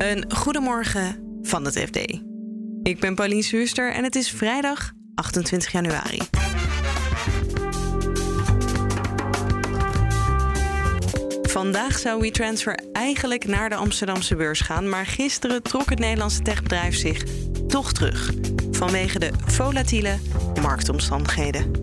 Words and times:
Een 0.00 0.24
goedemorgen 0.34 1.38
van 1.42 1.64
het 1.64 1.78
FD. 1.78 1.96
Ik 2.82 3.00
ben 3.00 3.14
Pauline 3.14 3.42
Zuurster 3.42 3.92
en 3.92 4.04
het 4.04 4.14
is 4.14 4.30
vrijdag 4.30 4.92
28 5.14 5.72
januari. 5.72 6.20
Vandaag 11.42 11.98
zou 11.98 12.20
WeTransfer 12.20 12.80
eigenlijk 12.92 13.46
naar 13.46 13.68
de 13.68 13.74
Amsterdamse 13.74 14.36
beurs 14.36 14.60
gaan, 14.60 14.88
maar 14.88 15.06
gisteren 15.06 15.62
trok 15.62 15.90
het 15.90 15.98
Nederlandse 15.98 16.42
techbedrijf 16.42 16.96
zich 16.96 17.24
toch 17.68 17.92
terug 17.92 18.30
vanwege 18.70 19.18
de 19.18 19.30
volatiele 19.46 20.18
marktomstandigheden. 20.62 21.79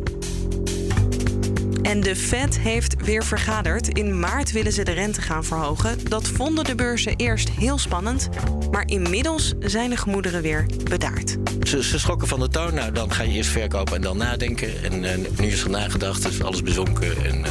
En 1.88 2.00
de 2.00 2.16
Fed 2.16 2.60
heeft 2.60 3.04
weer 3.04 3.24
vergaderd. 3.24 3.88
In 3.88 4.20
maart 4.20 4.52
willen 4.52 4.72
ze 4.72 4.84
de 4.84 4.92
rente 4.92 5.22
gaan 5.22 5.44
verhogen. 5.44 6.10
Dat 6.10 6.28
vonden 6.28 6.64
de 6.64 6.76
beurzen 6.76 7.16
eerst 7.16 7.50
heel 7.50 7.78
spannend. 7.78 8.30
Maar 8.72 8.88
inmiddels 8.88 9.54
zijn 9.60 9.90
de 9.90 9.98
gemoederen 9.98 10.42
weer 10.42 10.66
bedaard. 10.84 11.38
Ze, 11.64 11.84
ze 11.84 12.00
schrokken 12.00 12.28
van 12.28 12.40
de 12.40 12.48
toon. 12.48 12.74
Nou, 12.74 12.92
dan 12.92 13.12
ga 13.12 13.24
je 13.24 13.32
eerst 13.32 13.50
verkopen 13.50 13.96
en 13.96 14.02
dan 14.02 14.18
nadenken. 14.18 14.84
En 14.84 15.04
uh, 15.04 15.12
nu 15.40 15.48
is 15.48 15.64
er 15.64 15.70
nagedacht, 15.70 16.28
is 16.28 16.44
alles 16.44 16.64
bezonken. 16.64 17.26
En 17.26 17.40
uh, 17.40 17.48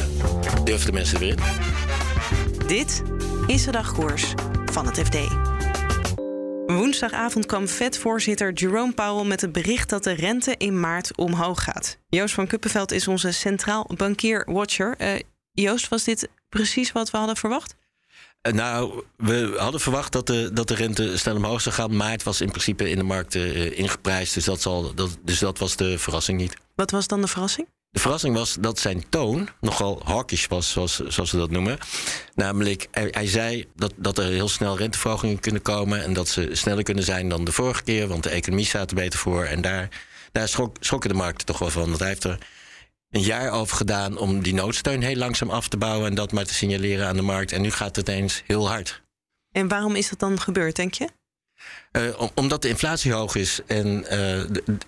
durven 0.63 0.85
de 0.85 0.93
mensen 0.93 1.19
weer 1.19 1.29
in. 1.29 1.39
Dit 2.67 3.03
is 3.47 3.63
de 3.63 3.71
dagkoers 3.71 4.33
van 4.65 4.85
het 4.85 4.99
FD. 4.99 5.17
Woensdagavond 6.67 7.45
kwam 7.45 7.67
Fed-voorzitter 7.67 8.53
Jerome 8.53 8.93
Powell 8.93 9.25
met 9.25 9.41
het 9.41 9.51
bericht 9.51 9.89
dat 9.89 10.03
de 10.03 10.11
rente 10.11 10.55
in 10.57 10.79
maart 10.79 11.17
omhoog 11.17 11.63
gaat. 11.63 11.97
Joost 12.09 12.33
van 12.33 12.47
Kuppenveld 12.47 12.91
is 12.91 13.07
onze 13.07 13.31
centraal 13.31 13.89
bankier-watcher. 13.95 14.95
Uh, 15.01 15.19
Joost, 15.51 15.87
was 15.87 16.03
dit 16.03 16.29
precies 16.49 16.91
wat 16.91 17.11
we 17.11 17.17
hadden 17.17 17.37
verwacht? 17.37 17.75
Uh, 18.47 18.53
nou, 18.53 19.03
we 19.17 19.55
hadden 19.57 19.81
verwacht 19.81 20.11
dat 20.11 20.27
de, 20.27 20.49
dat 20.53 20.67
de 20.67 20.75
rente 20.75 21.17
snel 21.17 21.35
omhoog 21.35 21.61
zou 21.61 21.75
gaan. 21.75 21.95
Maart 21.95 22.23
was 22.23 22.41
in 22.41 22.49
principe 22.49 22.89
in 22.89 22.97
de 22.97 23.03
markt 23.03 23.35
uh, 23.35 23.77
ingeprijsd. 23.79 24.33
Dus 24.33 24.45
dat, 24.45 24.61
zal, 24.61 24.93
dat, 24.93 25.17
dus 25.21 25.39
dat 25.39 25.57
was 25.57 25.75
de 25.75 25.99
verrassing 25.99 26.39
niet. 26.39 26.53
Wat 26.75 26.91
was 26.91 27.07
dan 27.07 27.21
de 27.21 27.27
verrassing? 27.27 27.67
De 27.97 28.03
verrassing 28.03 28.35
was 28.35 28.57
dat 28.59 28.79
zijn 28.79 29.09
toon 29.09 29.49
nogal 29.61 30.01
hawkish 30.03 30.47
was, 30.47 30.71
zoals, 30.71 30.95
zoals 31.07 31.29
ze 31.29 31.37
dat 31.37 31.49
noemen. 31.49 31.77
Namelijk, 32.35 32.87
hij, 32.91 33.07
hij, 33.11 33.27
zei 33.27 33.65
dat, 33.75 33.93
dat 33.95 34.17
er 34.17 34.25
heel 34.25 34.47
snel 34.47 34.77
renteverhogingen 34.77 35.39
kunnen 35.39 35.61
komen... 35.61 36.03
en 36.03 36.13
dat 36.13 36.27
ze 36.27 36.49
sneller 36.51 36.83
kunnen 36.83 37.03
zijn 37.03 37.29
dan 37.29 37.43
de 37.43 37.51
vorige 37.51 37.83
keer... 37.83 38.07
want 38.07 38.23
de 38.23 38.29
economie 38.29 38.65
staat 38.65 38.89
er 38.89 38.95
beter 38.95 39.19
voor. 39.19 39.43
En 39.43 39.61
daar, 39.61 39.89
daar 40.31 40.47
schrok, 40.47 40.75
schrokken 40.79 41.09
de 41.09 41.15
markten 41.15 41.45
toch 41.45 41.59
wel 41.59 41.69
van. 41.69 41.87
Want 41.87 41.99
hij 41.99 42.07
heeft 42.07 42.23
er 42.23 42.37
een 43.09 43.21
jaar 43.21 43.51
over 43.51 43.77
gedaan 43.77 44.17
om 44.17 44.41
die 44.41 44.53
noodsteun 44.53 45.01
heel 45.01 45.15
langzaam 45.15 45.49
af 45.49 45.67
te 45.67 45.77
bouwen... 45.77 46.09
en 46.09 46.15
dat 46.15 46.31
maar 46.31 46.45
te 46.45 46.53
signaleren 46.53 47.07
aan 47.07 47.15
de 47.15 47.21
markt. 47.21 47.51
En 47.51 47.61
nu 47.61 47.71
gaat 47.71 47.95
het 47.95 48.07
eens 48.07 48.43
heel 48.45 48.69
hard. 48.69 49.01
En 49.51 49.67
waarom 49.67 49.95
is 49.95 50.09
dat 50.09 50.19
dan 50.19 50.39
gebeurd, 50.39 50.75
denk 50.75 50.93
je? 50.93 51.07
Uh, 51.91 52.19
om, 52.19 52.29
omdat 52.35 52.61
de 52.61 52.69
inflatie 52.69 53.11
hoog 53.11 53.35
is 53.35 53.59
en 53.65 54.05
uh, 54.11 54.39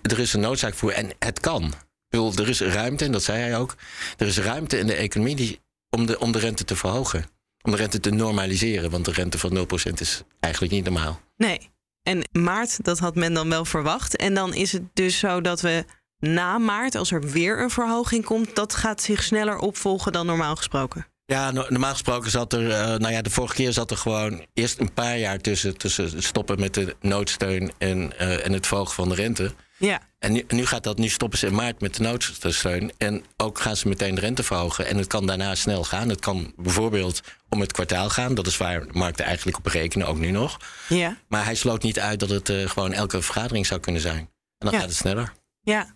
er 0.02 0.18
is 0.18 0.32
een 0.32 0.40
noodzaak 0.40 0.74
voor 0.74 0.90
en 0.90 1.10
het 1.18 1.40
kan 1.40 1.74
er 2.10 2.48
is 2.48 2.60
ruimte, 2.60 3.04
en 3.04 3.12
dat 3.12 3.22
zei 3.22 3.38
hij 3.38 3.56
ook. 3.56 3.74
Er 4.16 4.26
is 4.26 4.38
ruimte 4.38 4.78
in 4.78 4.86
de 4.86 4.94
economie 4.94 5.36
die, 5.36 5.60
om, 5.90 6.06
de, 6.06 6.18
om 6.18 6.32
de 6.32 6.38
rente 6.38 6.64
te 6.64 6.76
verhogen. 6.76 7.24
Om 7.62 7.70
de 7.70 7.76
rente 7.76 8.00
te 8.00 8.10
normaliseren. 8.10 8.90
Want 8.90 9.04
de 9.04 9.12
rente 9.12 9.38
van 9.38 9.56
0% 9.58 9.92
is 9.94 10.22
eigenlijk 10.40 10.72
niet 10.72 10.84
normaal. 10.84 11.20
Nee. 11.36 11.70
En 12.02 12.28
maart, 12.32 12.84
dat 12.84 12.98
had 12.98 13.14
men 13.14 13.34
dan 13.34 13.48
wel 13.48 13.64
verwacht. 13.64 14.16
En 14.16 14.34
dan 14.34 14.54
is 14.54 14.72
het 14.72 14.82
dus 14.92 15.18
zo 15.18 15.40
dat 15.40 15.60
we 15.60 15.84
na 16.18 16.58
maart, 16.58 16.94
als 16.94 17.10
er 17.10 17.30
weer 17.30 17.62
een 17.62 17.70
verhoging 17.70 18.24
komt, 18.24 18.54
dat 18.54 18.74
gaat 18.74 19.02
zich 19.02 19.22
sneller 19.22 19.58
opvolgen 19.58 20.12
dan 20.12 20.26
normaal 20.26 20.56
gesproken. 20.56 21.06
Ja, 21.24 21.50
normaal 21.50 21.92
gesproken 21.92 22.30
zat 22.30 22.52
er, 22.52 22.62
uh, 22.62 22.98
nou 22.98 23.10
ja, 23.10 23.22
de 23.22 23.30
vorige 23.30 23.54
keer 23.54 23.72
zat 23.72 23.90
er 23.90 23.96
gewoon 23.96 24.46
eerst 24.54 24.78
een 24.78 24.92
paar 24.92 25.18
jaar 25.18 25.38
tussen, 25.38 25.76
tussen 25.76 26.04
het 26.04 26.24
stoppen 26.24 26.60
met 26.60 26.74
de 26.74 26.96
noodsteun 27.00 27.72
en, 27.78 28.12
uh, 28.20 28.46
en 28.46 28.52
het 28.52 28.66
verhogen 28.66 28.94
van 28.94 29.08
de 29.08 29.14
rente. 29.14 29.52
Ja. 29.80 30.00
En 30.18 30.32
nu, 30.32 30.44
nu, 30.48 30.66
gaat 30.66 30.82
dat, 30.82 30.98
nu 30.98 31.08
stoppen 31.08 31.38
ze 31.38 31.46
in 31.46 31.54
maart 31.54 31.80
met 31.80 31.94
de 31.96 32.02
noodsteun. 32.02 32.92
En 32.98 33.24
ook 33.36 33.60
gaan 33.60 33.76
ze 33.76 33.88
meteen 33.88 34.14
de 34.14 34.20
rente 34.20 34.42
verhogen. 34.42 34.86
En 34.86 34.96
het 34.96 35.06
kan 35.06 35.26
daarna 35.26 35.54
snel 35.54 35.84
gaan. 35.84 36.08
Het 36.08 36.20
kan 36.20 36.52
bijvoorbeeld 36.56 37.20
om 37.48 37.60
het 37.60 37.72
kwartaal 37.72 38.08
gaan. 38.10 38.34
Dat 38.34 38.46
is 38.46 38.56
waar 38.56 38.80
de 38.86 38.92
markten 38.92 39.24
eigenlijk 39.24 39.56
op 39.58 39.66
rekenen, 39.66 40.06
ook 40.06 40.18
nu 40.18 40.30
nog. 40.30 40.56
Ja. 40.88 41.16
Maar 41.28 41.44
hij 41.44 41.54
sloot 41.54 41.82
niet 41.82 42.00
uit 42.00 42.20
dat 42.20 42.28
het 42.28 42.48
uh, 42.48 42.68
gewoon 42.68 42.92
elke 42.92 43.22
vergadering 43.22 43.66
zou 43.66 43.80
kunnen 43.80 44.02
zijn. 44.02 44.18
En 44.18 44.28
dan 44.58 44.72
Ja. 44.72 44.78
gaat 44.78 44.88
het 44.88 44.96
sneller. 44.96 45.32
Ja. 45.60 45.94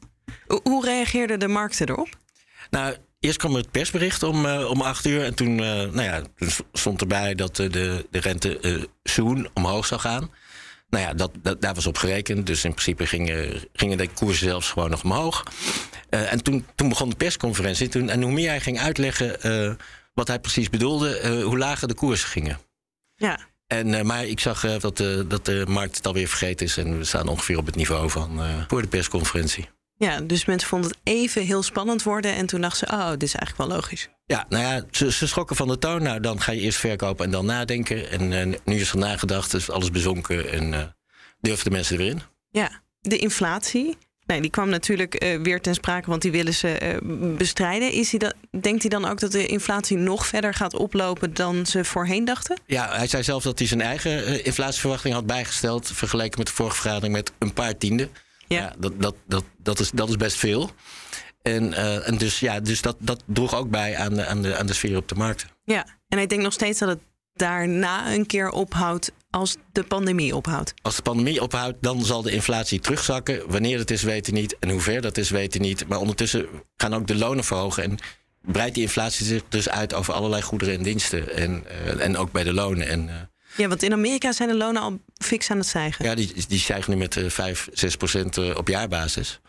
Hoe- 0.62 0.84
reageerden 0.84 1.38
de 1.38 1.48
markten 1.48 1.88
erop? 1.88 2.08
Nou, 2.70 2.96
eerst 3.20 3.38
kwam 3.38 3.54
het 3.54 3.70
persbericht 3.70 4.22
om, 4.22 4.46
eh, 4.46 4.70
om 4.70 4.80
acht 4.80 5.04
uur. 5.06 5.24
En 5.24 5.34
toen, 5.34 5.58
eh, 5.58 5.64
nou 5.66 6.02
ja, 6.02 6.22
toen 6.36 6.50
stond 6.72 7.00
erbij 7.00 7.34
dat 7.34 7.58
eh, 7.58 7.70
de, 7.70 8.06
de 8.10 8.20
rente 8.20 8.58
eh 8.60 8.82
soon 9.02 9.48
omhoog 9.54 9.86
zou 9.86 10.00
gaan. 10.00 10.30
Nou 10.94 11.06
ja, 11.06 11.14
dat, 11.14 11.30
dat, 11.42 11.60
daar 11.60 11.74
was 11.74 11.86
op 11.86 11.96
gerekend. 11.96 12.46
Dus 12.46 12.64
in 12.64 12.70
principe 12.70 13.06
gingen, 13.06 13.62
gingen 13.72 13.98
de 13.98 14.08
koersen 14.08 14.46
zelfs 14.46 14.70
gewoon 14.70 14.90
nog 14.90 15.04
omhoog. 15.04 15.42
Eh, 16.08 16.32
en 16.32 16.42
toen, 16.42 16.66
toen 16.74 16.88
begon 16.88 17.08
de 17.08 17.16
persconferentie. 17.16 17.88
Toen, 17.88 18.08
en 18.08 18.22
hoe 18.22 18.32
meer 18.32 18.48
hij 18.48 18.60
ging 18.60 18.80
uitleggen 18.80 19.42
eh, 19.42 19.72
wat 20.12 20.28
hij 20.28 20.38
precies 20.38 20.70
bedoelde, 20.70 21.18
eh, 21.18 21.42
hoe 21.42 21.58
lager 21.58 21.88
de 21.88 21.94
koersen 21.94 22.28
gingen. 22.28 22.58
Ja. 23.14 23.38
En, 23.66 24.06
maar 24.06 24.24
ik 24.24 24.40
zag 24.40 24.78
dat, 24.78 24.96
de 24.96 25.24
dat 25.28 25.44
de 25.44 25.64
markt 25.68 25.96
het 25.96 26.06
alweer 26.06 26.28
vergeten 26.28 26.66
is. 26.66 26.76
En 26.76 26.98
we 26.98 27.04
staan 27.04 27.28
ongeveer 27.28 27.58
op 27.58 27.66
het 27.66 27.76
niveau 27.76 28.10
van 28.10 28.40
voor 28.68 28.82
de 28.82 28.88
persconferentie. 28.88 29.68
Ja, 29.96 30.20
dus 30.20 30.44
mensen 30.44 30.68
vonden 30.68 30.90
het 30.90 30.98
even 31.02 31.42
heel 31.42 31.62
spannend 31.62 32.02
worden. 32.02 32.34
En 32.34 32.46
toen 32.46 32.60
dachten 32.60 32.88
ze, 32.88 32.94
oh, 32.94 33.10
dit 33.10 33.22
is 33.22 33.34
eigenlijk 33.34 33.68
wel 33.68 33.76
logisch. 33.76 34.08
Ja, 34.26 34.46
nou 34.48 34.62
ja, 34.62 34.84
ze, 34.90 35.12
ze 35.12 35.26
schrokken 35.26 35.56
van 35.56 35.68
de 35.68 35.78
toon. 35.78 36.02
Nou, 36.02 36.20
dan 36.20 36.40
ga 36.40 36.52
je 36.52 36.60
eerst 36.60 36.78
verkopen 36.78 37.24
en 37.24 37.30
dan 37.30 37.46
nadenken. 37.46 38.10
En 38.10 38.32
eh, 38.32 38.58
nu 38.64 38.80
is 38.80 38.90
er 38.90 38.98
nagedacht, 38.98 39.54
is 39.54 39.70
alles 39.70 39.90
bezonken 39.90 40.52
en 40.52 40.74
eh 40.74 40.82
durven 41.44 41.64
de 41.64 41.70
mensen 41.70 41.96
er 41.96 42.02
weer 42.02 42.10
in. 42.10 42.22
Ja, 42.50 42.82
de 43.00 43.18
inflatie. 43.18 43.96
Nee, 44.26 44.40
die 44.40 44.50
kwam 44.50 44.68
natuurlijk 44.68 45.14
eh, 45.14 45.40
weer 45.40 45.60
ten 45.60 45.74
sprake, 45.74 46.10
want 46.10 46.22
die 46.22 46.30
willen 46.30 46.54
ze 46.54 46.78
eh, 46.78 46.96
bestrijden. 47.36 47.92
Is 47.92 48.10
hij 48.10 48.18
dat, 48.18 48.34
denkt 48.60 48.80
hij 48.80 48.90
dan 48.90 49.04
ook 49.04 49.20
dat 49.20 49.32
de 49.32 49.46
inflatie 49.46 49.96
nog 49.96 50.26
verder 50.26 50.54
gaat 50.54 50.74
oplopen 50.74 51.34
dan 51.34 51.66
ze 51.66 51.84
voorheen 51.84 52.24
dachten? 52.24 52.60
Ja, 52.66 52.96
hij 52.96 53.06
zei 53.06 53.22
zelf 53.22 53.42
dat 53.42 53.58
hij 53.58 53.68
zijn 53.68 53.80
eigen 53.80 54.44
inflatieverwachting 54.44 55.14
had 55.14 55.26
bijgesteld. 55.26 55.90
Vergeleken 55.94 56.38
met 56.38 56.46
de 56.46 56.52
vorige 56.52 56.76
vergadering 56.76 57.14
met 57.14 57.32
een 57.38 57.52
paar 57.52 57.76
tienden. 57.76 58.10
Ja. 58.48 58.74
dat, 58.78 58.92
dat, 59.00 59.14
dat, 59.26 59.44
dat, 59.58 59.80
is, 59.80 59.90
dat 59.90 60.08
is 60.08 60.16
best 60.16 60.36
veel. 60.36 60.70
En, 61.42 61.72
eh, 61.72 62.08
en 62.08 62.18
dus, 62.18 62.40
ja, 62.40 62.60
dus 62.60 62.82
dat, 62.82 62.96
dat 62.98 63.22
droeg 63.26 63.54
ook 63.54 63.70
bij 63.70 63.96
aan 63.96 64.14
de, 64.14 64.26
aan, 64.26 64.42
de, 64.42 64.56
aan 64.56 64.66
de 64.66 64.72
sfeer 64.72 64.96
op 64.96 65.08
de 65.08 65.14
markt. 65.14 65.46
Ja, 65.64 65.86
en 66.08 66.18
ik 66.18 66.28
denk 66.28 66.42
nog 66.42 66.52
steeds 66.52 66.78
dat 66.78 66.88
het 66.88 67.00
daarna 67.34 68.14
een 68.14 68.26
keer 68.26 68.50
ophoudt 68.50 69.12
als 69.30 69.56
de 69.72 69.82
pandemie 69.82 70.36
ophoudt. 70.36 70.74
Als 70.82 70.96
de 70.96 71.02
pandemie 71.02 71.42
ophoudt, 71.42 71.76
dan 71.80 72.04
zal 72.04 72.22
de 72.22 72.30
inflatie 72.30 72.80
terugzakken. 72.80 73.50
Wanneer 73.50 73.78
dat 73.78 73.90
is, 73.90 74.02
weten 74.02 74.32
we 74.32 74.40
niet. 74.40 74.56
En 74.58 74.70
hoe 74.70 74.80
ver 74.80 75.00
dat 75.00 75.16
is, 75.16 75.30
weten 75.30 75.60
we 75.60 75.66
niet. 75.66 75.88
Maar 75.88 75.98
ondertussen 75.98 76.46
gaan 76.76 76.94
ook 76.94 77.06
de 77.06 77.14
lonen 77.16 77.44
verhogen. 77.44 77.82
En 77.82 77.98
breidt 78.40 78.74
die 78.74 78.82
inflatie 78.82 79.26
zich 79.26 79.42
dus 79.48 79.68
uit 79.68 79.94
over 79.94 80.14
allerlei 80.14 80.42
goederen 80.42 80.74
en 80.74 80.82
diensten. 80.82 81.34
En, 81.36 81.64
eh, 81.68 82.04
en 82.04 82.16
ook 82.16 82.32
bij 82.32 82.44
de 82.44 82.52
lonen. 82.52 82.88
En 82.88 83.08
eh, 83.08 83.14
Ja, 83.56 83.68
want 83.68 83.82
in 83.82 83.92
Amerika 83.92 84.32
zijn 84.32 84.48
de 84.48 84.54
lonen 84.54 84.82
al 84.82 84.98
fix 85.18 85.50
aan 85.50 85.56
het 85.58 85.66
stijgen. 85.66 86.04
ja, 86.04 86.14
die, 86.14 86.32
die 86.48 86.58
stijgen 86.58 86.90
nu 86.92 86.96
met 86.98 87.16
eh 87.16 87.28
5, 87.30 87.68
6 87.72 87.96
procent 87.96 88.36
eh, 88.36 88.56
op 88.56 88.68
jaarbasis. 88.68 89.40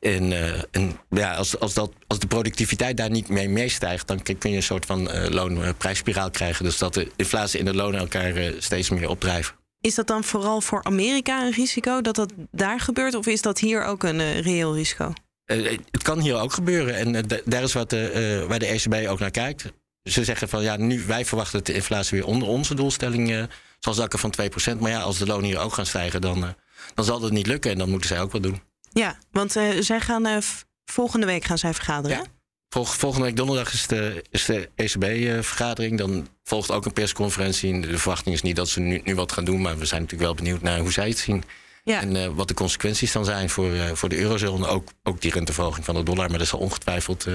En, 0.00 0.32
eh, 0.32 0.62
en 0.70 0.98
ja, 1.10 1.34
als, 1.34 1.58
als, 1.58 1.74
dat, 1.74 1.92
als 2.06 2.18
de 2.18 2.26
productiviteit 2.26 2.96
daar 2.96 3.10
niet 3.10 3.28
mee 3.28 3.48
meestijgt, 3.48 4.06
dan 4.06 4.22
kun 4.22 4.50
je 4.50 4.56
een 4.56 4.62
soort 4.62 4.86
van 4.86 5.10
eh 5.10 5.28
loonprijsspiraal 5.30 6.30
krijgen. 6.30 6.64
Dus 6.64 6.78
dat 6.78 6.94
de 6.94 7.10
inflatie 7.16 7.58
en 7.58 7.64
de 7.64 7.74
lonen 7.74 8.00
elkaar 8.00 8.34
eh, 8.36 8.52
steeds 8.58 8.90
meer 8.90 9.08
opdrijven. 9.08 9.54
Is 9.80 9.94
dat 9.94 10.06
dan 10.06 10.24
vooral 10.24 10.60
voor 10.60 10.84
Amerika 10.84 11.42
een 11.42 11.52
risico 11.52 12.00
dat 12.00 12.14
dat 12.14 12.32
daar 12.50 12.80
gebeurt? 12.80 13.14
Of 13.14 13.26
is 13.26 13.42
dat 13.42 13.58
hier 13.58 13.84
ook 13.84 14.02
een 14.02 14.20
eh, 14.20 14.40
reëel 14.40 14.74
risico? 14.74 15.12
Eh, 15.44 15.78
het 15.90 16.02
kan 16.02 16.20
hier 16.20 16.40
ook 16.40 16.52
gebeuren. 16.52 16.94
En 16.96 17.14
eh, 17.14 17.22
da- 17.26 17.40
daar 17.44 17.62
is 17.62 17.72
wat, 17.72 17.92
eh, 17.92 18.36
eh, 18.40 18.46
waar 18.48 18.58
de 18.58 18.66
ECB 18.66 19.08
ook 19.08 19.18
naar 19.18 19.30
kijkt. 19.30 19.64
Ze 20.08 20.24
zeggen 20.24 20.48
van 20.48 20.62
ja, 20.62 20.76
nu 20.76 21.04
wij 21.06 21.24
verwachten 21.24 21.58
dat 21.58 21.66
de 21.66 21.74
inflatie 21.74 22.18
weer 22.18 22.26
onder 22.26 22.48
onze 22.48 22.74
doelstelling 22.74 23.32
eh, 23.32 23.42
zal 23.78 23.94
zakken 23.94 24.18
van 24.18 24.34
2%. 24.74 24.78
Maar 24.78 24.90
ja, 24.90 25.00
als 25.00 25.18
de 25.18 25.26
lonen 25.26 25.44
hier 25.44 25.58
ook 25.58 25.72
gaan 25.72 25.86
stijgen, 25.86 26.20
dan, 26.20 26.44
eh, 26.44 26.50
dan 26.94 27.04
zal 27.04 27.20
dat 27.20 27.30
niet 27.30 27.46
lukken. 27.46 27.70
En 27.70 27.78
dan 27.78 27.90
moeten 27.90 28.08
zij 28.08 28.20
ook 28.20 28.32
wat 28.32 28.42
doen. 28.42 28.62
Ja, 28.92 29.18
want 29.30 29.56
eh, 29.56 29.68
zij 29.80 30.00
gaan 30.00 30.42
volgende 30.84 31.26
week 31.26 31.44
gaan 31.44 31.58
zij 31.58 31.74
vergaderen. 31.74 32.16
Ja. 32.16 32.82
volgende 32.84 33.26
week 33.26 33.36
donderdag 33.36 33.72
is 33.72 33.86
de, 33.86 34.24
is 34.30 34.44
de 34.44 34.70
ECB-vergadering. 34.74 35.98
Dan 35.98 36.28
volgt 36.44 36.70
ook 36.70 36.84
een 36.84 36.92
persconferentie. 36.92 37.72
En 37.72 37.80
de 37.80 37.98
verwachting 37.98 38.34
is 38.34 38.42
niet 38.42 38.56
dat 38.56 38.68
ze 38.68 38.80
nu, 38.80 39.00
nu 39.04 39.14
wat 39.14 39.32
gaan 39.32 39.44
doen. 39.44 39.60
Maar 39.60 39.78
we 39.78 39.84
zijn 39.84 40.02
natuurlijk 40.02 40.30
wel 40.30 40.38
benieuwd 40.38 40.62
naar 40.62 40.78
hoe 40.78 40.92
zij 40.92 41.08
het 41.08 41.18
zien. 41.18 41.44
Ja. 41.84 42.00
En 42.00 42.34
wat 42.34 42.48
de 42.48 42.54
consequenties 42.54 43.12
dan 43.12 43.24
zijn 43.24 43.50
voor, 43.50 43.96
voor 43.96 44.08
de 44.08 44.18
eurozone. 44.18 44.66
Ook, 44.66 44.88
ook 45.02 45.20
die 45.20 45.32
renteverhoging 45.32 45.84
van 45.84 45.94
de 45.94 46.02
dollar. 46.02 46.28
Maar 46.28 46.38
daar 46.38 46.46
zal 46.46 46.58
ongetwijfeld 46.58 47.26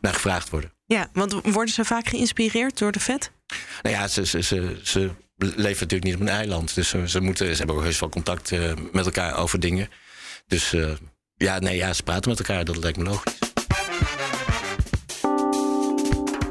naar 0.00 0.14
gevraagd 0.14 0.50
worden. 0.50 0.72
Ja, 0.86 1.08
want 1.12 1.32
worden 1.32 1.74
ze 1.74 1.84
vaak 1.84 2.08
geïnspireerd 2.08 2.78
door 2.78 2.92
de 2.92 3.00
Fed? 3.00 3.30
Nou 3.82 3.96
ja, 3.96 4.08
ze, 4.08 4.26
ze, 4.26 4.42
ze, 4.42 4.76
ze 4.82 5.10
leven 5.36 5.66
natuurlijk 5.68 6.04
niet 6.04 6.14
op 6.14 6.20
een 6.20 6.28
eiland. 6.28 6.74
Dus 6.74 6.88
ze, 6.88 7.08
ze, 7.08 7.20
moeten, 7.20 7.50
ze 7.50 7.56
hebben 7.56 7.76
ook 7.76 7.82
heus 7.82 8.00
wel 8.00 8.08
contact 8.08 8.52
eh, 8.52 8.72
met 8.92 9.04
elkaar 9.04 9.36
over 9.36 9.60
dingen. 9.60 9.88
Dus 10.46 10.72
eh, 10.72 10.90
ja, 11.36 11.58
nee, 11.58 11.76
ja, 11.76 11.92
ze 11.92 12.02
praten 12.02 12.30
met 12.30 12.38
elkaar. 12.38 12.64
Dat 12.64 12.76
lijkt 12.76 12.98
me 12.98 13.04
logisch. 13.04 13.38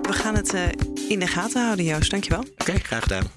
We 0.01 0.13
gaan 0.13 0.35
het 0.35 0.53
eh, 0.53 0.67
in 1.09 1.19
de 1.19 1.27
gaten 1.27 1.63
houden, 1.63 1.85
Joost. 1.85 2.11
Dankjewel. 2.11 2.45
Oké, 2.57 2.79
graag 2.79 3.03
gedaan. 3.03 3.31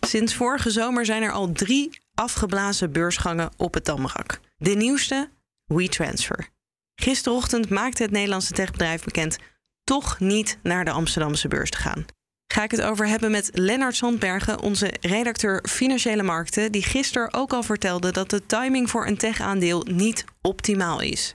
Sinds 0.00 0.34
vorige 0.34 0.70
zomer 0.70 1.04
zijn 1.04 1.22
er 1.22 1.32
al 1.32 1.52
drie 1.52 1.98
afgeblazen 2.14 2.92
beursgangen 2.92 3.50
op 3.56 3.74
het 3.74 3.84
Damrak. 3.84 4.40
De 4.56 4.74
nieuwste, 4.74 5.30
WeTransfer. 5.66 6.53
Gisterochtend 6.94 7.68
maakte 7.68 8.02
het 8.02 8.10
Nederlandse 8.10 8.52
techbedrijf 8.52 9.04
bekend 9.04 9.38
toch 9.84 10.20
niet 10.20 10.58
naar 10.62 10.84
de 10.84 10.90
Amsterdamse 10.90 11.48
beurs 11.48 11.70
te 11.70 11.78
gaan. 11.78 12.04
Ga 12.52 12.62
ik 12.62 12.70
het 12.70 12.82
over 12.82 13.06
hebben 13.06 13.30
met 13.30 13.50
Lennart 13.52 13.96
Sandbergen, 13.96 14.60
onze 14.60 14.94
redacteur 15.00 15.64
Financiële 15.68 16.22
Markten, 16.22 16.72
die 16.72 16.82
gisteren 16.82 17.34
ook 17.34 17.52
al 17.52 17.62
vertelde 17.62 18.12
dat 18.12 18.30
de 18.30 18.46
timing 18.46 18.90
voor 18.90 19.06
een 19.06 19.16
tech-aandeel 19.16 19.86
niet 19.90 20.24
optimaal 20.40 21.00
is. 21.00 21.34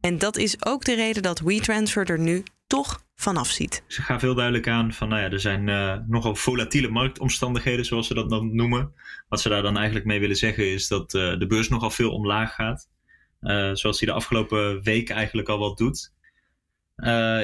En 0.00 0.18
dat 0.18 0.36
is 0.36 0.64
ook 0.66 0.84
de 0.84 0.94
reden 0.94 1.22
dat 1.22 1.40
WeTransfer 1.40 2.10
er 2.10 2.18
nu 2.18 2.42
toch 2.66 3.02
vanaf 3.14 3.48
ziet. 3.48 3.82
Ze 3.86 4.02
gaan 4.02 4.20
veel 4.20 4.34
duidelijk 4.34 4.68
aan 4.68 4.92
van, 4.92 5.08
nou 5.08 5.22
ja, 5.22 5.30
er 5.30 5.40
zijn 5.40 5.68
uh, 5.68 5.96
nogal 6.06 6.36
volatiele 6.36 6.88
marktomstandigheden, 6.88 7.84
zoals 7.84 8.06
ze 8.06 8.14
dat 8.14 8.30
dan 8.30 8.54
noemen. 8.54 8.92
Wat 9.28 9.40
ze 9.40 9.48
daar 9.48 9.62
dan 9.62 9.76
eigenlijk 9.76 10.06
mee 10.06 10.20
willen 10.20 10.36
zeggen 10.36 10.72
is 10.72 10.88
dat 10.88 11.14
uh, 11.14 11.38
de 11.38 11.46
beurs 11.46 11.68
nogal 11.68 11.90
veel 11.90 12.12
omlaag 12.12 12.54
gaat. 12.54 12.88
Uh, 13.44 13.70
zoals 13.72 14.00
hij 14.00 14.08
de 14.08 14.14
afgelopen 14.14 14.82
weken 14.82 15.14
eigenlijk 15.14 15.48
al 15.48 15.58
wat 15.58 15.78
doet. 15.78 16.12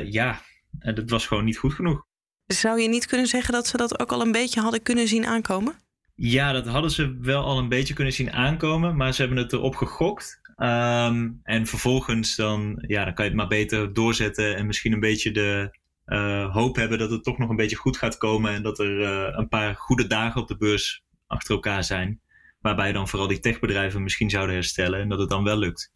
ja, 0.05 0.41
dat 0.79 1.11
was 1.11 1.27
gewoon 1.27 1.45
niet 1.45 1.59
goed 1.59 1.75
genoeg. 1.75 2.09
Zou 2.47 2.81
je 2.81 2.89
niet 2.89 3.07
kunnen 3.07 3.27
zeggen 3.27 3.53
dat 3.53 3.67
ze 3.67 3.77
dat 3.77 4.01
ook 4.01 4.13
al 4.13 4.21
een 4.21 4.33
beetje 4.33 4.61
hadden 4.61 4.83
kunnen 4.83 5.09
zien 5.09 5.27
aankomen? 5.27 5.75
Ja, 6.15 6.53
dat 6.53 6.67
hadden 6.67 6.91
ze 6.91 7.19
wel 7.21 7.45
al 7.45 7.59
een 7.59 7.69
beetje 7.69 7.95
kunnen 7.95 8.13
zien 8.13 8.33
aankomen, 8.33 8.97
maar 8.97 9.15
ze 9.15 9.21
hebben 9.21 9.39
het 9.39 9.53
erop 9.53 9.77
gegokt. 9.77 10.41
Um, 10.57 11.41
en 11.43 11.67
vervolgens 11.67 12.37
dan, 12.37 12.85
ja, 12.87 13.05
dan 13.05 13.15
kan 13.15 13.25
je 13.25 13.31
het 13.31 13.41
maar 13.41 13.49
beter 13.49 13.93
doorzetten 13.93 14.57
en 14.57 14.67
misschien 14.67 14.93
een 14.93 15.01
beetje 15.01 15.31
de 15.31 15.79
uh, 16.07 16.53
hoop 16.53 16.77
hebben 16.77 16.99
dat 16.99 17.11
het 17.11 17.25
toch 17.25 17.39
nog 17.39 17.49
een 17.51 17.57
beetje 17.57 17.77
goed 17.77 17.97
gaat 17.97 18.17
komen 18.17 18.53
en 18.53 18.63
dat 18.63 18.79
er 18.79 19.01
uh, 19.01 19.37
een 19.37 19.49
paar 19.49 19.75
goede 19.75 20.07
dagen 20.07 20.41
op 20.41 20.49
de 20.49 20.57
beurs 20.57 21.03
achter 21.27 21.55
elkaar 21.55 21.85
zijn. 21.85 22.21
Waarbij 22.61 22.93
dan 22.93 23.09
vooral 23.09 23.29
die 23.29 23.41
techbedrijven 23.41 24.03
misschien 24.03 24.31
zouden 24.31 24.55
herstellen 24.55 25.01
en 25.01 25.09
dat 25.09 25.19
het 25.19 25.29
dan 25.29 25.45
wel 25.45 25.59
lukt. 25.59 25.91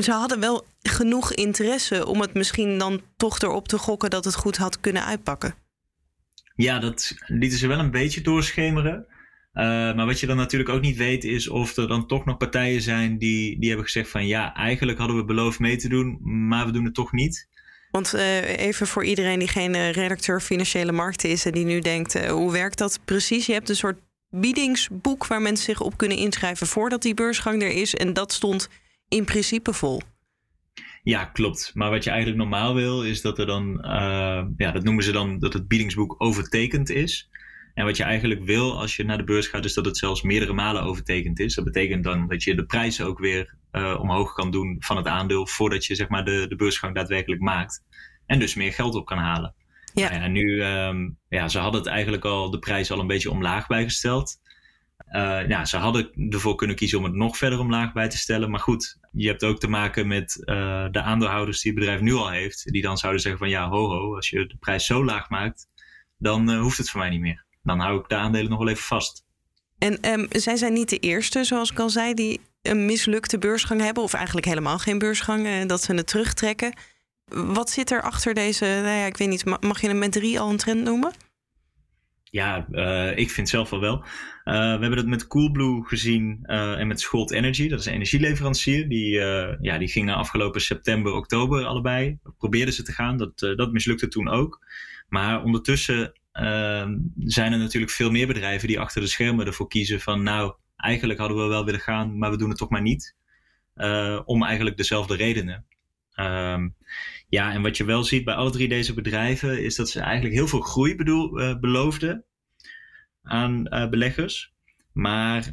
Ze 0.00 0.12
hadden 0.12 0.40
wel 0.40 0.66
genoeg 0.82 1.32
interesse 1.32 2.06
om 2.06 2.20
het 2.20 2.34
misschien 2.34 2.78
dan 2.78 3.02
toch 3.16 3.38
erop 3.38 3.68
te 3.68 3.78
gokken 3.78 4.10
dat 4.10 4.24
het 4.24 4.34
goed 4.34 4.56
had 4.56 4.80
kunnen 4.80 5.04
uitpakken. 5.04 5.54
Ja, 6.54 6.78
dat 6.78 7.14
lieten 7.26 7.58
ze 7.58 7.66
wel 7.66 7.78
een 7.78 7.90
beetje 7.90 8.20
doorschemeren. 8.20 9.06
Uh, 9.52 9.62
maar 9.62 10.06
wat 10.06 10.20
je 10.20 10.26
dan 10.26 10.36
natuurlijk 10.36 10.70
ook 10.70 10.80
niet 10.80 10.96
weet 10.96 11.24
is 11.24 11.48
of 11.48 11.76
er 11.76 11.88
dan 11.88 12.06
toch 12.06 12.24
nog 12.24 12.36
partijen 12.36 12.82
zijn 12.82 13.18
die, 13.18 13.58
die 13.58 13.68
hebben 13.68 13.86
gezegd 13.86 14.10
van 14.10 14.26
ja, 14.26 14.54
eigenlijk 14.54 14.98
hadden 14.98 15.16
we 15.16 15.24
beloofd 15.24 15.58
mee 15.58 15.76
te 15.76 15.88
doen, 15.88 16.18
maar 16.48 16.66
we 16.66 16.72
doen 16.72 16.84
het 16.84 16.94
toch 16.94 17.12
niet. 17.12 17.48
Want 17.90 18.14
uh, 18.14 18.58
even 18.58 18.86
voor 18.86 19.04
iedereen 19.04 19.38
die 19.38 19.48
geen 19.48 19.74
uh, 19.74 19.90
redacteur 19.90 20.40
financiële 20.40 20.92
markten 20.92 21.30
is 21.30 21.46
en 21.46 21.52
die 21.52 21.64
nu 21.64 21.80
denkt, 21.80 22.28
hoe 22.28 22.52
werkt 22.52 22.78
dat 22.78 23.00
precies? 23.04 23.46
Je 23.46 23.52
hebt 23.52 23.68
een 23.68 23.76
soort 23.76 23.98
biedingsboek 24.40 25.26
waar 25.26 25.42
mensen 25.42 25.64
zich 25.64 25.80
op 25.80 25.96
kunnen 25.96 26.18
inschrijven 26.18 26.66
voordat 26.66 27.02
die 27.02 27.14
beursgang 27.14 27.62
er 27.62 27.72
is. 27.72 27.94
En 27.94 28.12
dat 28.12 28.32
stond 28.32 28.68
in 29.08 29.24
principe 29.24 29.72
vol. 29.72 30.00
Ja, 31.02 31.24
klopt. 31.24 31.70
Maar 31.74 31.90
wat 31.90 32.04
je 32.04 32.10
eigenlijk 32.10 32.40
normaal 32.40 32.74
wil, 32.74 33.04
is 33.04 33.20
dat 33.20 33.38
er 33.38 33.46
dan, 33.46 33.78
ja, 34.56 34.70
dat 34.72 34.82
noemen 34.82 35.04
ze 35.04 35.12
dan 35.12 35.38
dat 35.38 35.52
het 35.52 35.68
biedingsboek 35.68 36.14
overtekend 36.18 36.90
is. 36.90 37.28
En 37.76 37.84
wat 37.84 37.96
je 37.96 38.02
eigenlijk 38.02 38.44
wil 38.44 38.78
als 38.78 38.96
je 38.96 39.04
naar 39.04 39.16
de 39.16 39.24
beurs 39.24 39.46
gaat, 39.46 39.64
is 39.64 39.74
dat 39.74 39.84
het 39.84 39.96
zelfs 39.96 40.22
meerdere 40.22 40.52
malen 40.52 40.82
overtekend 40.82 41.40
is. 41.40 41.54
Dat 41.54 41.64
betekent 41.64 42.04
dan 42.04 42.28
dat 42.28 42.42
je 42.42 42.54
de 42.54 42.66
prijs 42.66 43.00
ook 43.00 43.18
weer 43.18 43.54
uh, 43.72 44.00
omhoog 44.00 44.32
kan 44.32 44.50
doen 44.50 44.76
van 44.78 44.96
het 44.96 45.06
aandeel 45.06 45.46
voordat 45.46 45.84
je 45.84 45.94
zeg 45.94 46.08
maar, 46.08 46.24
de, 46.24 46.46
de 46.48 46.56
beursgang 46.56 46.94
daadwerkelijk 46.94 47.40
maakt. 47.40 47.84
En 48.26 48.38
dus 48.38 48.54
meer 48.54 48.72
geld 48.72 48.94
op 48.94 49.06
kan 49.06 49.18
halen. 49.18 49.54
Ja. 49.96 50.10
Nou 50.10 50.22
en 50.22 50.32
nu, 50.32 50.64
um, 50.64 51.18
ja, 51.28 51.48
ze 51.48 51.58
hadden 51.58 51.80
het 51.80 51.90
eigenlijk 51.90 52.24
al 52.24 52.50
de 52.50 52.58
prijs 52.58 52.90
al 52.90 53.00
een 53.00 53.06
beetje 53.06 53.30
omlaag 53.30 53.66
bijgesteld. 53.66 54.36
Uh, 55.12 55.48
ja, 55.48 55.64
ze 55.64 55.76
hadden 55.76 56.28
ervoor 56.30 56.54
kunnen 56.54 56.76
kiezen 56.76 56.98
om 56.98 57.04
het 57.04 57.14
nog 57.14 57.36
verder 57.36 57.58
omlaag 57.58 57.92
bij 57.92 58.08
te 58.08 58.18
stellen. 58.18 58.50
Maar 58.50 58.60
goed, 58.60 58.98
je 59.12 59.28
hebt 59.28 59.44
ook 59.44 59.58
te 59.58 59.68
maken 59.68 60.06
met 60.06 60.36
uh, 60.40 60.86
de 60.90 61.02
aandeelhouders 61.02 61.60
die 61.60 61.70
het 61.70 61.80
bedrijf 61.80 62.00
nu 62.00 62.12
al 62.12 62.30
heeft. 62.30 62.72
Die 62.72 62.82
dan 62.82 62.98
zouden 62.98 63.22
zeggen 63.22 63.40
van 63.40 63.48
ja, 63.50 63.68
ho 63.68 63.88
ho, 63.88 64.14
als 64.14 64.28
je 64.28 64.46
de 64.46 64.56
prijs 64.60 64.86
zo 64.86 65.04
laag 65.04 65.30
maakt, 65.30 65.66
dan 66.18 66.50
uh, 66.50 66.60
hoeft 66.60 66.78
het 66.78 66.90
voor 66.90 67.00
mij 67.00 67.10
niet 67.10 67.20
meer 67.20 67.46
dan 67.66 67.80
hou 67.80 68.00
ik 68.00 68.08
de 68.08 68.14
aandelen 68.14 68.50
nog 68.50 68.58
wel 68.58 68.68
even 68.68 68.84
vast. 68.84 69.24
En 69.78 70.12
um, 70.12 70.26
zij 70.30 70.56
zijn 70.56 70.72
niet 70.72 70.88
de 70.88 70.98
eerste, 70.98 71.44
zoals 71.44 71.70
ik 71.70 71.78
al 71.78 71.90
zei, 71.90 72.14
die 72.14 72.40
een 72.62 72.86
mislukte 72.86 73.38
beursgang 73.38 73.80
hebben, 73.80 74.02
of 74.02 74.12
eigenlijk 74.12 74.46
helemaal 74.46 74.78
geen 74.78 74.98
beursgang, 74.98 75.66
dat 75.66 75.82
ze 75.82 75.94
het 75.94 76.06
terugtrekken. 76.06 76.72
Wat 77.34 77.70
zit 77.70 77.90
er 77.90 78.02
achter 78.02 78.34
deze, 78.34 78.64
nou 78.64 78.96
ja, 78.96 79.04
ik 79.04 79.16
weet 79.16 79.28
niet, 79.28 79.60
mag 79.60 79.80
je 79.80 79.88
hem 79.88 79.98
met 79.98 80.12
drie 80.12 80.40
al 80.40 80.50
een 80.50 80.56
trend 80.56 80.84
noemen? 80.84 81.12
Ja, 82.30 82.66
uh, 82.70 83.16
ik 83.16 83.30
vind 83.30 83.48
zelf 83.48 83.70
wel 83.70 83.80
wel. 83.80 83.96
Uh, 83.96 84.04
we 84.44 84.80
hebben 84.80 84.96
het 84.96 85.06
met 85.06 85.26
Coolblue 85.26 85.84
gezien 85.84 86.38
uh, 86.42 86.78
en 86.78 86.86
met 86.86 87.00
Scholt 87.00 87.30
Energy, 87.30 87.68
dat 87.68 87.80
is 87.80 87.86
een 87.86 87.92
energieleverancier. 87.92 88.88
Die, 88.88 89.10
ja, 89.60 89.78
die 89.78 89.88
gingen 89.88 90.14
afgelopen 90.14 90.60
september, 90.60 91.12
oktober 91.12 91.64
allebei. 91.64 92.18
Probeerden 92.38 92.74
ze 92.74 92.82
te 92.82 92.92
gaan, 92.92 93.16
dat, 93.16 93.38
dat 93.38 93.72
mislukte 93.72 94.08
toen 94.08 94.28
ook. 94.28 94.66
Maar 95.08 95.42
ondertussen 95.42 96.12
uh, 96.32 96.88
zijn 97.16 97.52
er 97.52 97.58
natuurlijk 97.58 97.92
veel 97.92 98.10
meer 98.10 98.26
bedrijven 98.26 98.68
die 98.68 98.80
achter 98.80 99.00
de 99.00 99.06
schermen 99.06 99.46
ervoor 99.46 99.68
kiezen 99.68 100.00
van 100.00 100.22
nou, 100.22 100.54
eigenlijk 100.76 101.18
hadden 101.18 101.38
we 101.38 101.44
wel 101.44 101.64
willen 101.64 101.80
gaan, 101.80 102.18
maar 102.18 102.30
we 102.30 102.36
doen 102.36 102.48
het 102.48 102.58
toch 102.58 102.70
maar 102.70 102.82
niet. 102.82 103.16
Om 104.24 104.42
eigenlijk 104.42 104.76
dezelfde 104.76 105.16
redenen. 105.16 105.66
Um, 106.20 106.76
ja, 107.28 107.52
en 107.52 107.62
wat 107.62 107.76
je 107.76 107.84
wel 107.84 108.04
ziet 108.04 108.24
bij 108.24 108.34
alle 108.34 108.50
drie 108.50 108.68
deze 108.68 108.94
bedrijven 108.94 109.62
is 109.62 109.76
dat 109.76 109.90
ze 109.90 110.00
eigenlijk 110.00 110.34
heel 110.34 110.48
veel 110.48 110.60
groei 110.60 110.96
bedoel, 110.96 111.40
uh, 111.40 111.58
beloofden 111.58 112.24
aan 113.22 113.66
uh, 113.74 113.88
beleggers. 113.88 114.54
Maar 114.92 115.52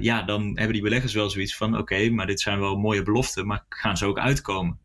ja, 0.00 0.22
dan 0.22 0.42
hebben 0.44 0.72
die 0.72 0.82
beleggers 0.82 1.14
wel 1.14 1.30
zoiets 1.30 1.56
van: 1.56 1.78
oké, 1.78 2.10
maar 2.10 2.26
dit 2.26 2.40
zijn 2.40 2.60
wel 2.60 2.76
mooie 2.76 3.02
beloften, 3.02 3.46
maar 3.46 3.64
gaan 3.68 3.96
ze 3.96 4.06
ook 4.06 4.18
uitkomen? 4.18 4.78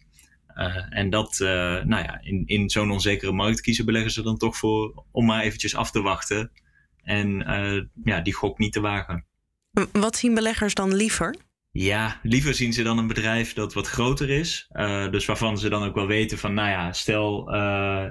En 0.89 1.09
dat, 1.09 1.37
nou 1.39 2.03
ja, 2.03 2.19
in, 2.21 2.43
in 2.45 2.69
zo'n 2.69 2.91
onzekere 2.91 3.31
markt 3.31 3.61
kiezen 3.61 3.85
beleggers 3.85 4.17
er 4.17 4.23
dan 4.23 4.37
toch 4.37 4.57
voor 4.57 5.03
om 5.11 5.25
maar 5.25 5.41
eventjes 5.41 5.75
af 5.75 5.91
te 5.91 6.01
wachten 6.01 6.51
en 7.03 7.37
ja, 8.03 8.21
die 8.21 8.33
gok 8.33 8.57
niet 8.57 8.73
te 8.73 8.81
wagen. 8.81 9.25
Wat 9.91 10.15
zien 10.15 10.33
beleggers 10.33 10.73
dan 10.73 10.95
liever? 10.95 11.35
Ja, 11.71 12.19
liever 12.23 12.53
zien 12.53 12.73
ze 12.73 12.83
dan 12.83 12.97
een 12.97 13.07
bedrijf 13.07 13.53
dat 13.53 13.73
wat 13.73 13.87
groter 13.87 14.29
is. 14.29 14.67
dus 15.11 15.25
waarvan 15.25 15.57
ze 15.57 15.69
dan 15.69 15.83
ook 15.83 15.95
wel 15.95 16.07
weten 16.07 16.37
van, 16.37 16.53
nou 16.53 16.69
ja, 16.69 16.93
stel 16.93 17.53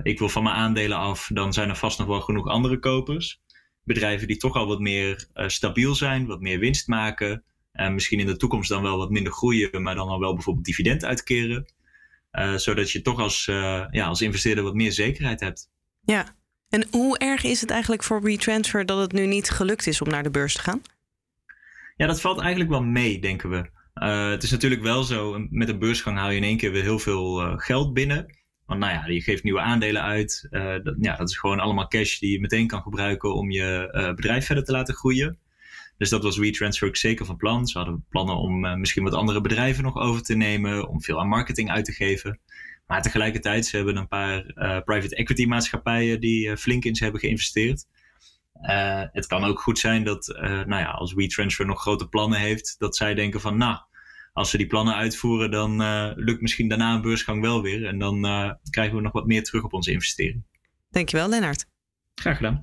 ik 0.02 0.18
wil 0.18 0.28
van 0.28 0.42
mijn 0.42 0.54
aandelen 0.54 0.98
af, 0.98 1.30
dan 1.32 1.52
zijn 1.52 1.68
er 1.68 1.76
vast 1.76 1.98
nog 1.98 2.06
wel 2.06 2.20
genoeg 2.20 2.48
andere 2.48 2.78
kopers. 2.78 3.40
Bedrijven 3.82 4.26
die 4.26 4.36
toch 4.36 4.54
al 4.54 4.66
wat 4.66 4.80
meer 4.80 5.28
stabiel 5.34 5.94
zijn, 5.94 6.26
wat 6.26 6.40
meer 6.40 6.58
winst 6.58 6.88
maken. 6.88 7.44
En 7.72 7.94
misschien 7.94 8.20
in 8.20 8.26
de 8.26 8.36
toekomst 8.36 8.68
dan 8.68 8.82
wel 8.82 8.96
wat 8.96 9.10
minder 9.10 9.32
groeien, 9.32 9.82
maar 9.82 9.94
dan 9.94 10.08
al 10.08 10.20
wel 10.20 10.34
bijvoorbeeld 10.34 10.66
dividend 10.66 11.04
uitkeren. 11.04 11.72
Zodat 12.56 12.90
je 12.90 13.02
toch 13.02 13.18
als, 13.18 13.44
ja, 13.90 14.06
als 14.06 14.20
investeerder 14.20 14.64
wat 14.64 14.74
meer 14.74 14.92
zekerheid 14.92 15.40
hebt. 15.40 15.70
Ja, 16.00 16.36
en 16.68 16.86
hoe 16.90 17.18
erg 17.18 17.44
is 17.44 17.60
het 17.60 17.70
eigenlijk 17.70 18.02
voor 18.02 18.22
WeTransfer 18.22 18.86
dat 18.86 19.00
het 19.00 19.12
nu 19.12 19.26
niet 19.26 19.50
gelukt 19.50 19.86
is 19.86 20.00
om 20.00 20.08
naar 20.08 20.22
de 20.22 20.30
beurs 20.30 20.54
te 20.54 20.62
gaan? 20.62 20.82
Ja, 21.98 22.06
dat 22.06 22.20
valt 22.20 22.40
eigenlijk 22.40 22.70
wel 22.70 22.82
mee, 22.82 23.18
denken 23.18 23.50
we. 23.50 23.70
Uh, 24.02 24.30
het 24.30 24.42
is 24.42 24.50
natuurlijk 24.50 24.82
wel 24.82 25.02
zo, 25.02 25.46
met 25.50 25.68
een 25.68 25.78
beursgang 25.78 26.18
haal 26.18 26.30
je 26.30 26.36
in 26.36 26.42
één 26.42 26.56
keer 26.56 26.72
weer 26.72 26.82
heel 26.82 26.98
veel 26.98 27.56
geld 27.56 27.94
binnen. 27.94 28.36
Want 28.66 28.80
nou 28.80 28.92
ja, 28.92 29.06
je 29.06 29.20
geeft 29.20 29.42
nieuwe 29.42 29.60
aandelen 29.60 30.02
uit. 30.02 30.46
dat, 30.82 30.94
ja, 30.98 31.16
dat 31.16 31.28
is 31.28 31.38
gewoon 31.38 31.60
allemaal 31.60 31.88
cash 31.88 32.18
die 32.18 32.32
je 32.32 32.40
meteen 32.40 32.66
kan 32.66 32.82
gebruiken 32.82 33.34
om 33.34 33.50
je 33.50 34.12
bedrijf 34.16 34.46
verder 34.46 34.64
te 34.64 34.72
laten 34.72 34.94
groeien. 34.94 35.38
Dus 35.96 36.08
dat 36.08 36.22
was 36.22 36.36
WeTransfer 36.36 36.88
ook 36.88 36.96
zeker 36.96 37.26
van 37.26 37.36
plan. 37.36 37.66
Ze 37.66 37.78
hadden 37.78 38.04
plannen 38.08 38.36
om 38.36 38.80
misschien 38.80 39.04
wat 39.04 39.14
andere 39.14 39.40
bedrijven 39.40 39.84
nog 39.84 39.96
over 39.96 40.22
te 40.22 40.36
nemen, 40.36 40.88
om 40.88 41.02
veel 41.02 41.20
aan 41.20 41.28
marketing 41.28 41.70
uit 41.70 41.84
te 41.84 41.92
geven. 41.92 42.40
Maar 42.86 43.02
tegelijkertijd, 43.02 43.66
ze 43.66 43.76
hebben 43.76 43.96
een 43.96 44.08
paar 44.08 44.42
private 44.84 45.16
equity 45.16 45.44
maatschappijen 45.44 46.20
die 46.20 46.56
flink 46.56 46.84
in 46.84 46.94
ze 46.94 47.02
hebben 47.02 47.20
geïnvesteerd. 47.20 47.84
Het 49.12 49.26
kan 49.26 49.44
ook 49.44 49.60
goed 49.60 49.78
zijn 49.78 50.04
dat, 50.04 50.26
nou 50.40 50.76
ja, 50.76 50.90
als 50.90 51.14
WeTransfer 51.14 51.66
nog 51.66 51.80
grote 51.80 52.08
plannen 52.08 52.38
heeft, 52.38 52.74
dat 52.78 52.96
zij 52.96 53.14
denken 53.14 53.40
van, 53.40 53.56
nou, 53.56 53.78
als 54.32 54.50
ze 54.50 54.56
die 54.56 54.66
plannen 54.66 54.94
uitvoeren, 54.94 55.50
dan 55.50 55.76
lukt 56.14 56.40
misschien 56.40 56.68
daarna 56.68 56.94
een 56.94 57.02
beursgang 57.02 57.40
wel 57.40 57.62
weer. 57.62 57.86
En 57.86 57.98
dan 57.98 58.20
krijgen 58.70 58.96
we 58.96 59.02
nog 59.02 59.12
wat 59.12 59.26
meer 59.26 59.44
terug 59.44 59.64
op 59.64 59.72
onze 59.72 59.90
investering. 59.90 60.42
Dankjewel, 60.90 61.28
Lennart. 61.28 61.66
Graag 62.14 62.36
gedaan. 62.36 62.58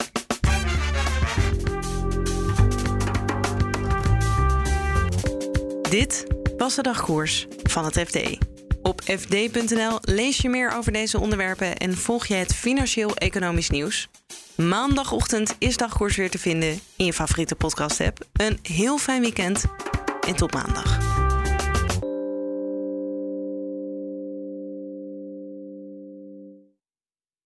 Dit 5.89 6.27
was 6.57 6.75
de 6.75 6.81
dagkoers 6.81 7.47
van 7.63 7.85
het 7.85 7.99
FD. 7.99 8.37
Op 8.81 9.01
fd.nl 9.01 9.97
lees 10.01 10.37
je 10.37 10.49
meer 10.49 10.71
over 10.75 10.91
deze 10.91 11.19
onderwerpen 11.19 11.77
en 11.77 11.97
volg 11.97 12.25
je 12.25 12.33
het 12.33 12.55
financieel-economisch 12.55 13.69
nieuws. 13.69 14.09
Maandagochtend 14.55 15.55
is 15.59 15.77
dagkoers 15.77 16.15
weer 16.15 16.29
te 16.29 16.39
vinden 16.39 16.79
in 16.95 17.05
je 17.05 17.13
favoriete 17.13 17.55
podcast-app. 17.55 18.25
Een 18.33 18.59
heel 18.61 18.97
fijn 18.97 19.21
weekend 19.21 19.65
en 20.27 20.35
tot 20.35 20.53
maandag. 20.53 21.24